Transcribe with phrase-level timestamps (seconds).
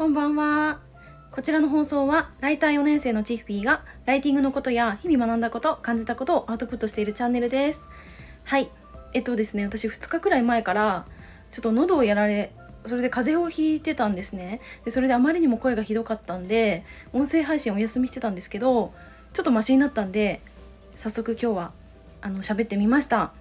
[0.00, 0.78] こんばんは。
[1.30, 7.82] こちらの放送は、ライター4年生のチッフィーが、ライティングのことや日々学んだこと、感じたことをアウトプットしているチャンネルです。
[8.44, 8.70] はい。
[9.12, 11.04] えっとですね、私2日くらい前から、
[11.52, 12.50] ちょっと喉をやられ、
[12.86, 14.62] それで風邪をひいてたんですね。
[14.86, 16.82] で、それであまりにも声がひどかったんで、
[17.12, 18.94] 音声配信お休みしてたんですけど、
[19.34, 20.40] ちょっとマシになったんで、
[20.96, 21.72] 早速今日は、
[22.22, 23.34] あの、喋ってみました。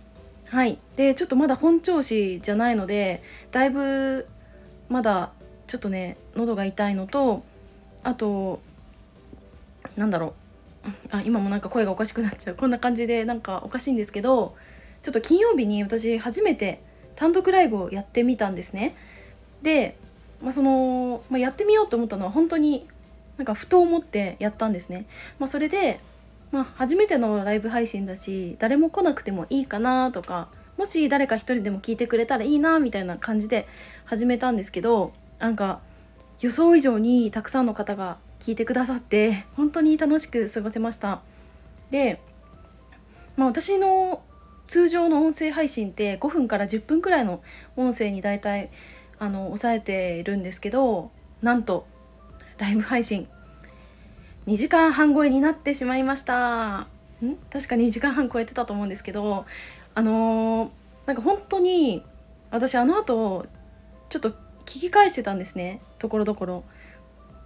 [0.48, 0.78] はい。
[0.98, 4.28] で、ちょっとまだ本調子じゃないので、だいぶ、
[4.90, 5.32] まだ
[5.70, 7.44] ちょっとね喉が痛いのと
[8.04, 8.60] あと
[9.96, 10.34] なんだろう。
[11.12, 12.56] あ今もなんか声がおかしくなっちゃう。
[12.56, 14.56] こんな感じでなんかおかしいんですけど
[15.04, 16.82] ちょっと金曜日に私初めて
[17.16, 18.96] 単独ライブをやってみたんですね。
[19.62, 19.96] で、
[20.42, 22.88] まあ、その、まあ、やってみようと思ったのは本当に
[23.38, 25.06] なんかふと思ってやったんですね、
[25.38, 26.00] まあ、それで、
[26.52, 33.68] まあ、初めてのライブ配信だし誰も来なくてもいいかなとかもし誰か一人でも聞いてくれたらいいなみたいな感じで
[34.06, 35.80] 始めたんですけどなんか
[36.42, 41.22] 予想以上にたくさんの方が聞いてくださって本当に楽しく過ごせました。
[41.92, 42.22] で、
[43.36, 44.22] まあ、私の
[44.68, 47.42] 通常の音声配信って5分から10分くらいの
[47.76, 48.70] 音声に大体
[49.18, 51.88] あの抑えてるんですけどなんと
[52.58, 53.28] ライブ配信
[54.46, 56.88] 2時間半超えになってしまいました。
[57.24, 57.36] ん？
[57.52, 59.46] 確か2時間半超えてたと思うんですけど
[59.96, 60.70] あのー、
[61.08, 62.04] なんか本当に
[62.52, 63.46] 私あの後
[64.10, 64.34] ちょっと
[64.70, 65.82] 聞き返してたんですね。
[65.98, 66.64] ところどころ。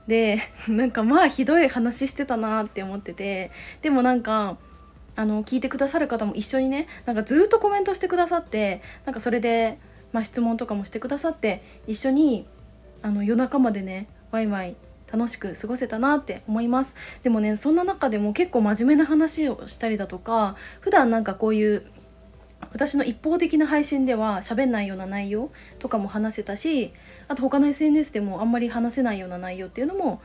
[0.08, 3.52] で なんかまあひどい話してたなって思ってて。
[3.82, 4.58] でもなんか
[5.16, 9.78] あの聞いてくださる方も一緒にねなんかずっとコメントしてくださってなんかそれで、
[10.12, 12.48] まあ、質問とかもしてくださって一緒に
[13.04, 14.76] あの夜中までねワイワイ
[15.12, 16.96] 楽しく過ごせたなって思います。
[17.22, 21.86] でもねそんな中でも結構真面目な話をしたりだとか普段なんかこういう
[22.74, 26.92] 私の一方的な配信では喋んないような内容とかも話せたし
[27.28, 30.22] あと他の SNS でもあんまり話せないような内容っていうのも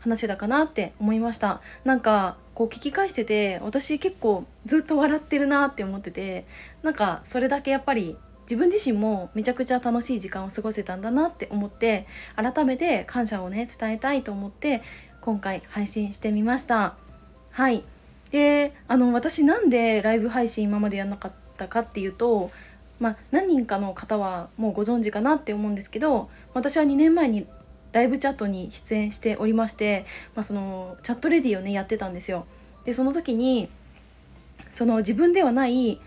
[0.00, 1.60] 話せたかなって思いました。
[1.84, 6.46] なんかこう聞き返してて私結構ずっと笑ってるなって思ってて
[6.82, 14.82] なんかそれだけやっぱり自分自身もめちゃくちゃ楽しい時間を過ごせたんだなって思って改めて感謝をね伝えたいと思って
[15.20, 16.96] 今回配信してみました。
[17.50, 17.84] はい。
[18.30, 22.50] であの私なんでライブ配信今までやんなかったかっていうと
[23.00, 27.46] まあ、何人かの方はもうご存知かなって思うんですけど私は2年前に
[27.92, 30.04] ライブチャットに出演しておりまして、
[30.34, 32.46] まあ、そのチャットレディをねやってたんですよ。
[32.84, 33.68] でその時に
[34.70, 36.00] その自分ではない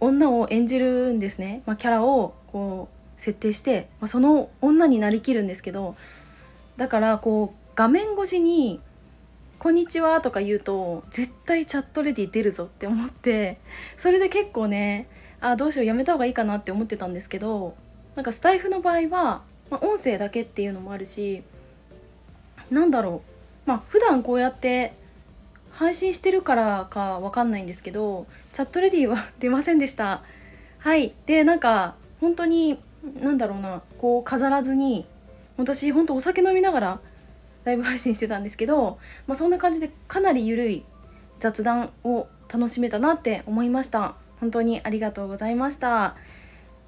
[0.00, 5.96] 女を演じるんですね、まあ、キャラをこう設定して、まあ、その女になりきるんですけど
[6.76, 8.80] だからこう画面越しに
[9.58, 13.58] 「こんにちは」とか言うと絶対チャットレディ出るぞって思って
[13.96, 15.08] それで結構ね
[15.40, 17.74] あどうしようやめた方がいいかなって思ってたんですけど
[18.14, 21.42] なんかスタイフの場合は、まあ、音声だけっていうのもあるし
[22.70, 23.22] なんだろ
[23.66, 24.94] うまあ普段こうやって
[25.72, 30.22] 配信してるからかわかんないんですけどチャットレディは出ませんでした。
[30.78, 31.14] はい。
[31.26, 32.78] でなんか本当に
[33.20, 35.04] なんだろうなこう飾らずに
[35.58, 37.00] 私本当お酒飲みながら
[37.66, 40.84] ライブ配信してたんですけど、まあ、そんな感じでかなり緩い
[41.40, 44.14] 雑談を楽しめたなって思いました。
[44.40, 46.14] 本当にありがとうございました。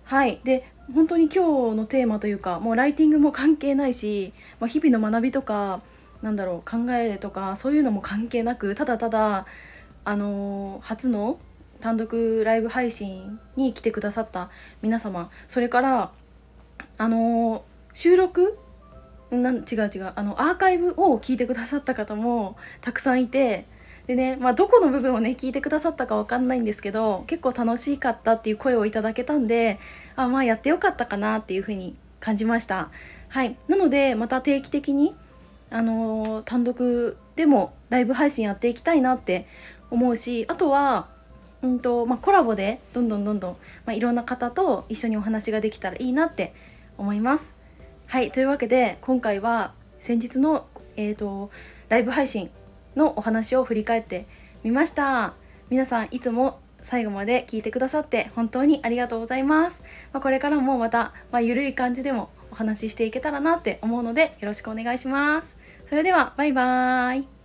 [0.05, 0.41] はい。
[0.45, 5.83] で本当に今日のテーマというかもうライティングも関係ないし、まあ、日々の学びとか
[6.23, 9.47] なんだろう考えとかそういうのも関係なくただただ
[10.05, 11.39] あのー、初の
[11.81, 14.49] 単独ライブ配信に来てくださった
[14.81, 16.13] 皆様それから
[16.97, 17.63] あのー、
[17.93, 18.59] 収録
[19.31, 20.13] なん違う違う。
[20.15, 23.67] あのアーカイブを聞いてくださった方もたくさんいて
[24.07, 29.79] でね、まあ、どこの部分をね聞いてくださったかわかんないんですけど結構楽しかったっていう声をいただけたんで
[30.17, 32.91] あまあやってよかったかなっていうふうに感じました。
[33.29, 33.57] はい。
[33.69, 35.15] なのでまた定期的に
[35.71, 39.47] あのー、単独でもライブ配信やっていきたいなって
[39.91, 41.09] 思うしあとは
[41.61, 46.55] うんとまあ、コラボでどんどんどんどん、まあ、いろんな方と一緒にお話ができたらいいなって
[46.97, 47.58] 思います。
[48.09, 50.67] はいというわけで今回は先日の、
[50.97, 51.51] えーと
[51.91, 52.51] ライブ配信
[52.97, 54.27] のお話を振り返って
[54.65, 55.35] みました。
[55.69, 59.83] 皆さんいつも最後まで聞いてくださって本当にありがとうございます、
[60.13, 65.59] まあ、これからもまた、まあ、ゆるい感じでもお話ししていけたらなって思うのでよろしくお願いします。
[65.85, 67.38] それではバイバーイ。